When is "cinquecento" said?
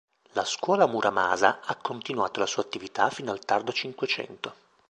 3.71-4.55